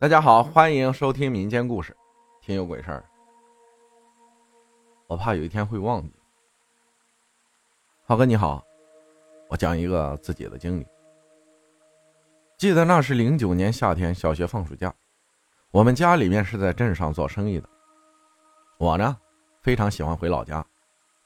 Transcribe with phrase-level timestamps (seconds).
[0.00, 1.94] 大家好，欢迎收听民间故事，
[2.40, 3.04] 听有鬼事儿。
[5.06, 6.10] 我怕有一天会忘记。
[8.06, 8.64] 浩哥你好，
[9.50, 10.86] 我讲一个自己的经历。
[12.56, 14.90] 记得那是零九年夏天，小学放暑假，
[15.70, 17.68] 我们家里面是在镇上做生意的。
[18.78, 19.14] 我呢，
[19.60, 20.66] 非常喜欢回老家，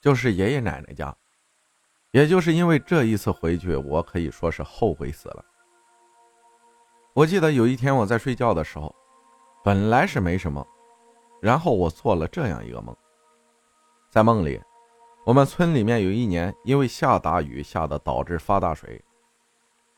[0.00, 1.16] 就是爷爷奶奶家。
[2.11, 5.45] 也就是因为这一次回去，我可以说是后悔死了。
[7.14, 8.92] 我记得有一天我在睡觉的时候，
[9.62, 10.66] 本来是没什么，
[11.41, 12.95] 然后我做了这样一个梦。
[14.10, 14.60] 在梦里，
[15.24, 19.00] 我们村里面有一年因为下大雨，下的导致发大水。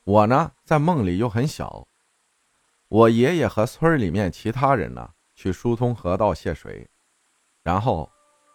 [0.05, 1.88] 我呢在梦里又很小，
[2.88, 6.87] 我爷爷和村里面其他人呢去疏通河道泄水，
[7.62, 8.10] 然后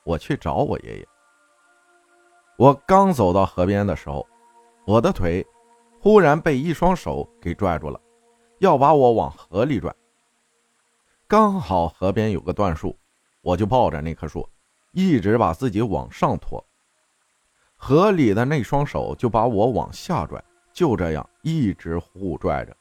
[0.06, 1.08] 我去找我爷爷。
[2.60, 4.24] 我刚走到河边的时候，
[4.86, 5.44] 我的腿
[6.00, 8.00] 忽然被一双手给拽住了，
[8.62, 9.92] 要把我往河里拽。
[11.28, 12.96] 刚好河边有个断树，
[13.42, 14.48] 我就抱着那棵树，
[14.92, 16.64] 一直把自己往上拖。
[17.76, 20.40] 河里的那双手就把我往下拽，
[20.72, 22.78] 就这样一直互拽着。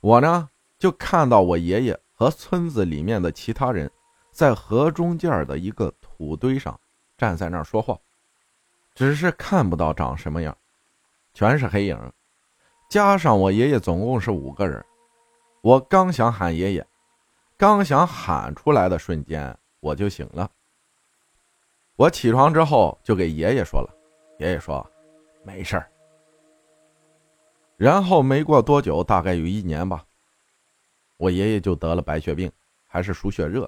[0.00, 3.90] 我呢，就看到我爷爷和村子里面的其他人
[4.30, 6.78] 在河中间的一个土堆上
[7.18, 7.98] 站在那儿说话。
[8.94, 10.56] 只是看不到长什么样，
[11.34, 12.12] 全是黑影，
[12.92, 14.84] 加上我爷爷总共是五个人。
[15.62, 16.86] 我刚想喊爷爷，
[17.56, 20.50] 刚想喊出来的瞬间，我就醒了。
[21.96, 23.88] 我起床之后就给爷爷说了，
[24.38, 24.86] 爷爷说
[25.42, 25.90] 没事儿。
[27.78, 30.04] 然后没过多久，大概有一年吧，
[31.16, 32.52] 我爷爷就得了白血病，
[32.86, 33.66] 还是输血热，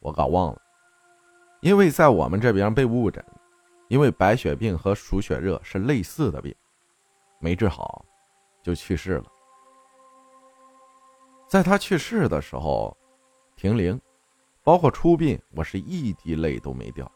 [0.00, 0.60] 我搞忘了，
[1.60, 3.24] 因为在我们这边被误诊。
[3.86, 6.52] 因为白血病和输血热是类似的病，
[7.38, 8.04] 没治好，
[8.62, 9.24] 就去世了。
[11.46, 12.96] 在他去世的时候，
[13.56, 14.00] 停灵，
[14.62, 17.10] 包括出殡，我是一滴泪都没掉。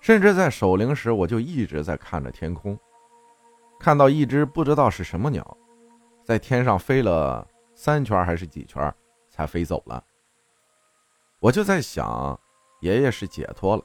[0.00, 2.78] 甚至在守灵时，我就一直在看着天空，
[3.80, 5.56] 看到一只不知道是什么鸟，
[6.22, 7.44] 在天上飞了
[7.74, 8.94] 三圈还是几圈，
[9.28, 10.02] 才飞走了。
[11.40, 12.38] 我就在想，
[12.80, 13.84] 爷爷是解脱了。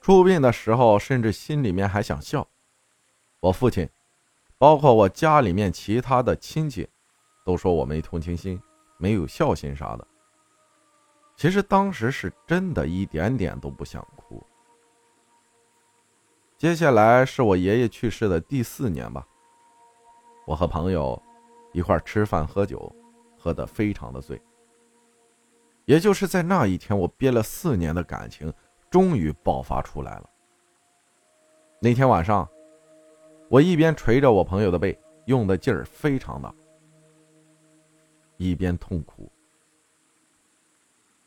[0.00, 2.46] 出殡的时候，甚至心里面还想笑。
[3.40, 3.88] 我父亲，
[4.64, 6.88] 包括我家里面其他的亲戚，
[7.44, 8.58] 都说我没同情心、
[8.96, 10.08] 没有孝心啥的。
[11.36, 14.42] 其实当时是真的一点点都不想哭。
[16.56, 19.28] 接下来是我爷爷去世的第四年吧，
[20.46, 21.22] 我和朋友
[21.74, 22.90] 一块吃饭喝酒，
[23.38, 24.40] 喝得非常的醉。
[25.84, 28.50] 也就是在那一天，我憋了四年的感情。
[28.90, 30.30] 终于爆发出来了。
[31.82, 32.48] 那天晚上，
[33.54, 36.52] 我一边捶着我朋友的背，用的劲儿非常大，
[38.36, 39.30] 一边痛哭。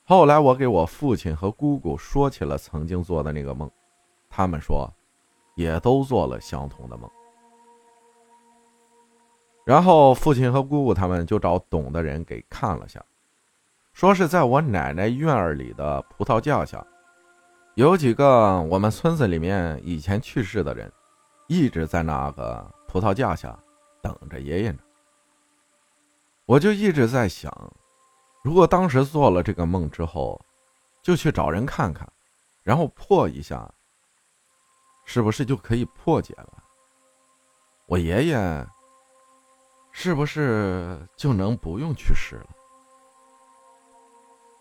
[0.03, 3.71] 后来，我给我父亲和姑姑说起了曾经做的那个梦，
[4.29, 4.93] 他们说，
[5.55, 7.09] 也都做了相同的梦。
[9.63, 13.01] 然后，父亲和姑姑他们就找懂的人给看了下，
[13.93, 16.85] 说是在我奶奶院儿里的葡萄架下。
[17.75, 20.91] 有几个我们村子里面以前去世的人，
[21.47, 23.57] 一直在那个葡萄架下
[24.01, 24.79] 等着爷爷呢。
[26.45, 27.51] 我就一直在想，
[28.43, 30.39] 如果当时做了这个梦之后，
[31.01, 32.07] 就去找人看看，
[32.63, 33.69] 然后破一下，
[35.05, 36.63] 是不是就可以破解了？
[37.85, 38.67] 我爷爷
[39.91, 42.47] 是不是就能不用去世了？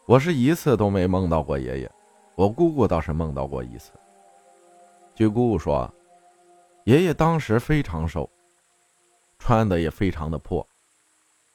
[0.07, 1.93] 我是一次都没梦到过爷爷。
[2.37, 3.93] 我姑姑倒是梦到过一次。
[5.15, 5.93] 据姑姑说，
[6.87, 8.31] 爷爷当时非常瘦，
[9.41, 10.65] 穿的也非常的破，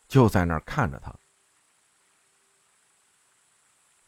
[0.06, 1.16] 就在那儿看着他。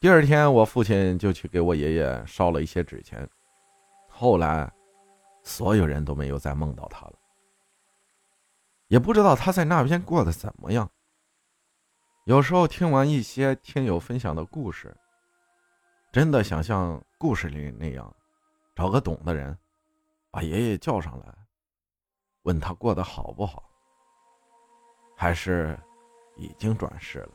[0.01, 3.25] 第二天，我父亲就去给我爷爷烧了一些纸钱。
[4.09, 4.69] 后来，
[5.43, 7.13] 所有人都没有再梦到他了，
[8.89, 10.91] 也不知道他在那边过得怎么样。
[12.25, 14.93] 有时候听完一些听友分享的故事。
[16.11, 18.13] 真的想像故事里那样，
[18.75, 19.57] 找个懂的人，
[20.33, 21.31] 把爷爷叫上来，
[22.41, 23.69] 问他过得好不好，
[25.15, 25.79] 还是
[26.35, 27.29] 已经转世了。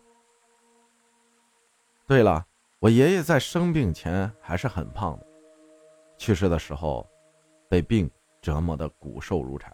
[2.08, 2.44] 对了，
[2.80, 5.26] 我爷爷在生病前还是很胖的，
[6.18, 7.08] 去世的时候
[7.70, 8.10] 被病
[8.42, 9.72] 折磨的骨瘦如柴。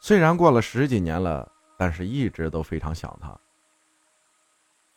[0.00, 1.46] 虽然过了十几年了，
[1.78, 3.38] 但是一直都非常想他。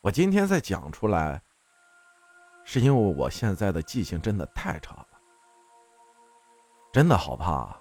[0.00, 1.42] 我今天再讲出来。
[2.70, 5.06] 是因为我现在的记性真的太差，
[6.98, 7.80] 真的好怕，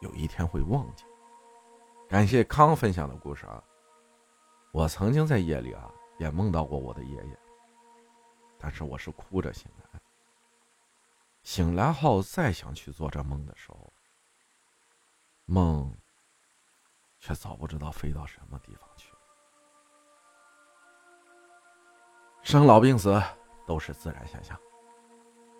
[0.00, 1.04] 有一天会忘记。
[2.08, 3.62] 感谢康分享的故事啊！
[4.72, 7.38] 我曾经在夜里啊也梦到过我的爷爷，
[8.58, 10.00] 但是我是哭着醒来。
[11.42, 13.92] 醒来后再想去做这梦的时候，
[15.44, 15.94] 梦
[17.18, 19.18] 却早不知道飞到什么地方去了。
[22.42, 23.22] 生老病死
[23.66, 24.58] 都是自然现象。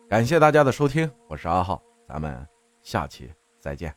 [0.08, 2.48] 感谢大家的收听，我是阿浩，咱们
[2.82, 3.94] 下期再见。